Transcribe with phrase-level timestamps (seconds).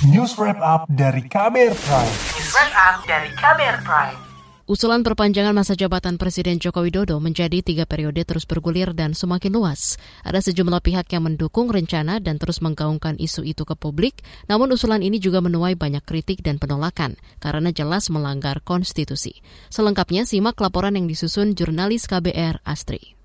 [0.00, 2.14] News Wrap Up dari Kamer Prime.
[2.32, 4.16] News Wrap Up dari Kamer Prime.
[4.64, 10.00] Usulan perpanjangan masa jabatan Presiden Joko Widodo menjadi tiga periode terus bergulir dan semakin luas.
[10.24, 15.04] Ada sejumlah pihak yang mendukung rencana dan terus menggaungkan isu itu ke publik, namun usulan
[15.04, 19.44] ini juga menuai banyak kritik dan penolakan karena jelas melanggar konstitusi.
[19.68, 23.19] Selengkapnya simak laporan yang disusun jurnalis KBR Astri.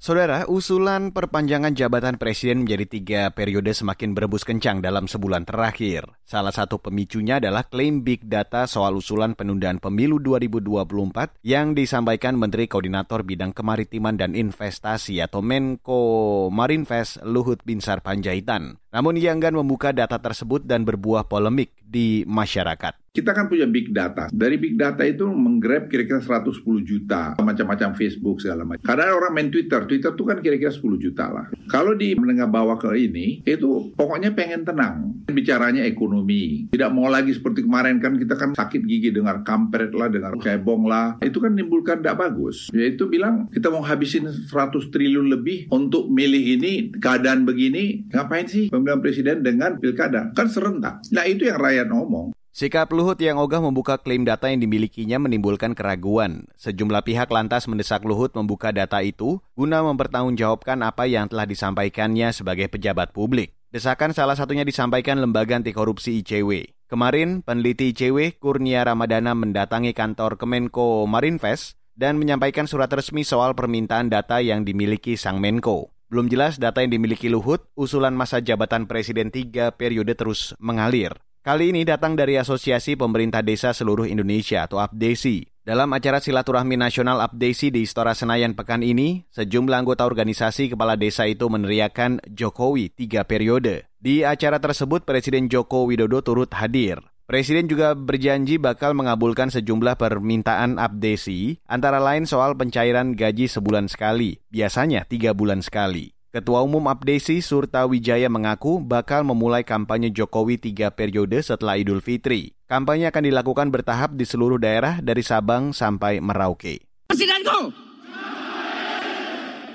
[0.00, 6.08] Saudara, usulan perpanjangan jabatan presiden menjadi tiga periode semakin berebus kencang dalam sebulan terakhir.
[6.24, 12.64] Salah satu pemicunya adalah klaim big data soal usulan penundaan pemilu 2024 yang disampaikan Menteri
[12.64, 18.80] Koordinator Bidang Kemaritiman dan Investasi atau Menko Marinvest Luhut Binsar Panjaitan.
[18.96, 23.10] Namun ia enggan membuka data tersebut dan berbuah polemik di masyarakat.
[23.10, 24.30] Kita kan punya big data.
[24.30, 28.86] Dari big data itu menggrab kira-kira 110 juta, macam-macam Facebook segala macam.
[28.86, 31.50] Kadang orang main Twitter, Twitter itu kan kira-kira 10 juta lah.
[31.66, 35.26] Kalau di menengah bawah ke ini, itu pokoknya pengen tenang.
[35.26, 36.70] Bicaranya ekonomi.
[36.70, 40.86] Tidak mau lagi seperti kemarin kan kita kan sakit gigi dengar kampret lah, dengar cebong
[40.86, 41.18] lah.
[41.18, 42.70] Itu kan menimbulkan tidak bagus.
[42.70, 44.46] Yaitu bilang kita mau habisin 100
[44.94, 50.30] triliun lebih untuk milih ini, keadaan begini, ngapain sih pemilihan presiden dengan pilkada?
[50.30, 51.02] Kan serentak.
[51.10, 52.36] Nah itu yang rakyat ngomong.
[52.50, 56.50] Sikap Luhut yang ogah membuka klaim data yang dimilikinya menimbulkan keraguan.
[56.58, 62.66] Sejumlah pihak lantas mendesak Luhut membuka data itu guna mempertanggungjawabkan apa yang telah disampaikannya sebagai
[62.66, 63.54] pejabat publik.
[63.70, 66.74] Desakan salah satunya disampaikan lembaga anti korupsi ICW.
[66.90, 74.10] Kemarin, peneliti ICW Kurnia Ramadana mendatangi kantor Kemenko Marinvest dan menyampaikan surat resmi soal permintaan
[74.10, 75.94] data yang dimiliki sang Menko.
[76.10, 81.14] Belum jelas data yang dimiliki Luhut, usulan masa jabatan Presiden tiga periode terus mengalir.
[81.40, 85.64] Kali ini datang dari Asosiasi Pemerintah Desa Seluruh Indonesia atau APDESI.
[85.64, 91.24] Dalam acara silaturahmi nasional APDESI di Istora Senayan pekan ini, sejumlah anggota organisasi kepala desa
[91.24, 93.88] itu meneriakan Jokowi tiga periode.
[93.96, 97.00] Di acara tersebut, Presiden Joko Widodo turut hadir.
[97.24, 104.44] Presiden juga berjanji bakal mengabulkan sejumlah permintaan APDESI, antara lain soal pencairan gaji sebulan sekali,
[104.52, 106.12] biasanya tiga bulan sekali.
[106.30, 112.54] Ketua Umum Abdesi Surta Wijaya mengaku bakal memulai kampanye Jokowi tiga periode setelah Idul Fitri.
[112.70, 116.86] Kampanye akan dilakukan bertahap di seluruh daerah dari Sabang sampai Merauke.
[117.10, 117.74] Presidenku!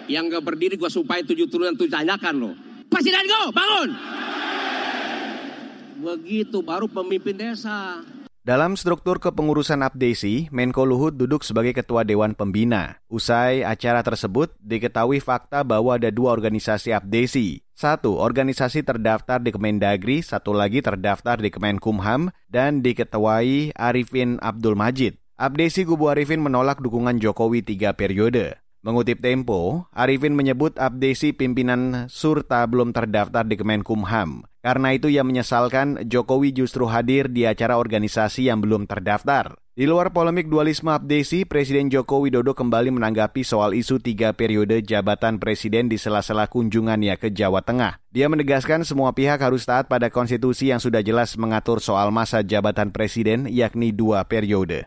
[0.07, 2.55] Yang gak berdiri gua supaya tujuh turunan tujuh tanyakan loh.
[2.87, 3.89] Presidenku, bangun!
[6.07, 7.99] Begitu baru pemimpin desa.
[8.45, 13.01] Dalam struktur kepengurusan Abdesi, Menko Luhut duduk sebagai ketua Dewan Pembina.
[13.09, 17.65] Usai acara tersebut, diketahui fakta bahwa ada dua organisasi Abdesi.
[17.73, 25.17] Satu, organisasi terdaftar di Kemendagri, satu lagi terdaftar di Kemenkumham, dan diketuai Arifin Abdul Majid.
[25.41, 28.61] Abdesi Kubu Arifin menolak dukungan Jokowi tiga periode.
[28.85, 34.45] Mengutip Tempo, Arifin menyebut Abdesi pimpinan Surta belum terdaftar di Kemenkumham.
[34.61, 39.57] Karena itu ia menyesalkan Jokowi justru hadir di acara organisasi yang belum terdaftar.
[39.73, 45.41] Di luar polemik dualisme Abdesi, Presiden Joko Widodo kembali menanggapi soal isu tiga periode jabatan
[45.41, 47.97] presiden di sela-sela kunjungannya ke Jawa Tengah.
[48.13, 52.93] Dia menegaskan semua pihak harus taat pada konstitusi yang sudah jelas mengatur soal masa jabatan
[52.93, 54.85] presiden yakni dua periode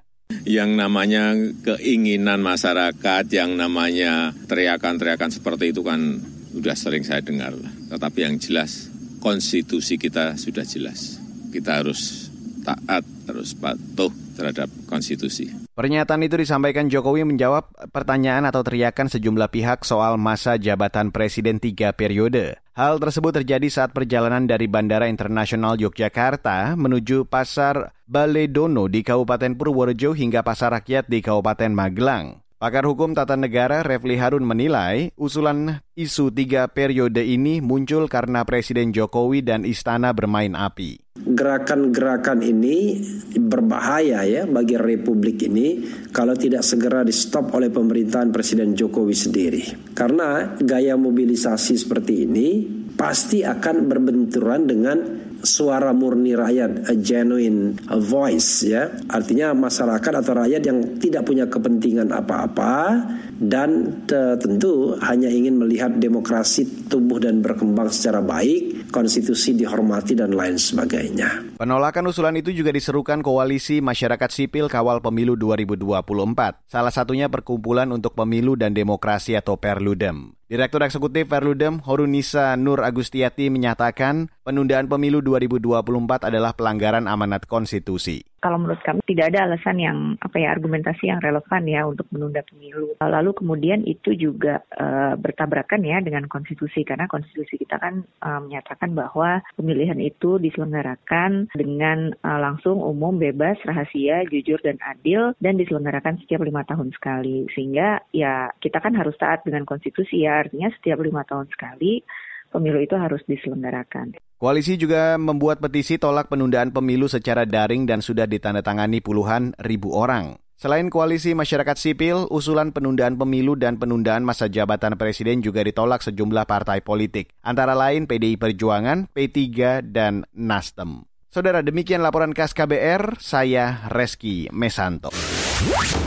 [0.49, 6.21] yang namanya keinginan masyarakat, yang namanya teriakan-teriakan seperti itu kan
[6.53, 7.53] sudah sering saya dengar.
[7.93, 8.88] Tetapi yang jelas
[9.21, 11.21] konstitusi kita sudah jelas.
[11.53, 12.33] Kita harus
[12.65, 15.53] taat, harus patuh terhadap konstitusi.
[15.72, 21.94] Pernyataan itu disampaikan Jokowi menjawab pertanyaan atau teriakan sejumlah pihak soal masa jabatan presiden tiga
[21.94, 22.59] periode.
[22.78, 30.15] Hal tersebut terjadi saat perjalanan dari Bandara Internasional Yogyakarta menuju Pasar Baledono di Kabupaten Purworejo
[30.15, 32.38] hingga Pasar Rakyat di Kabupaten Magelang.
[32.55, 38.94] Pakar Hukum Tata Negara Refli Harun menilai usulan isu tiga periode ini muncul karena Presiden
[38.94, 41.03] Jokowi dan Istana bermain api.
[41.28, 43.05] Gerakan-gerakan ini
[43.37, 49.62] berbahaya ya bagi Republik ini kalau tidak segera di stop oleh pemerintahan Presiden Jokowi sendiri.
[49.93, 52.49] Karena gaya mobilisasi seperti ini
[52.97, 54.99] pasti akan berbenturan dengan
[55.38, 58.91] suara murni rakyat, a genuine voice ya.
[59.06, 63.06] Artinya masyarakat atau rakyat yang tidak punya kepentingan apa-apa
[63.38, 64.03] dan
[64.43, 71.58] tentu hanya ingin melihat demokrasi tumbuh dan berkembang secara baik, konstitusi dihormati dan lain sebagainya.
[71.58, 76.70] Penolakan usulan itu juga diserukan Koalisi Masyarakat Sipil Kawal Pemilu 2024.
[76.70, 80.38] Salah satunya Perkumpulan untuk Pemilu dan Demokrasi atau Perludem.
[80.49, 88.25] Direktur Eksekutif Perludem Horunisa Nur Agustiati menyatakan penundaan pemilu 2024 adalah pelanggaran amanat konstitusi.
[88.39, 92.39] Kalau menurut kami tidak ada alasan yang apa ya argumentasi yang relevan ya untuk menunda
[92.47, 92.95] pemilu.
[93.03, 98.94] Lalu kemudian itu juga uh, bertabrakan ya dengan konstitusi karena konstitusi kita kan uh, menyatakan
[98.94, 106.23] bahwa pemilihan itu diselenggarakan dengan uh, langsung umum bebas rahasia jujur dan adil dan diselenggarakan
[106.23, 111.02] setiap lima tahun sekali sehingga ya kita kan harus taat dengan konstitusi ya artinya setiap
[111.02, 112.06] lima tahun sekali
[112.55, 114.17] pemilu itu harus diselenggarakan.
[114.38, 120.38] Koalisi juga membuat petisi tolak penundaan pemilu secara daring dan sudah ditandatangani puluhan ribu orang.
[120.58, 126.50] Selain koalisi masyarakat sipil, usulan penundaan pemilu dan penundaan masa jabatan presiden juga ditolak sejumlah
[126.50, 129.38] partai politik, antara lain PDI Perjuangan, P3,
[129.87, 131.06] dan Nasdem.
[131.31, 135.14] Saudara, demikian laporan khas KBR, saya Reski Mesanto.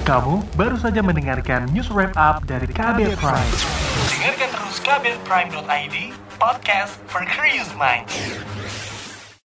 [0.03, 3.90] Kamu baru saja mendengarkan news wrap up dari KBR Prime.
[4.21, 8.13] Dengarkan terus kbrprime.id, podcast for curious minds.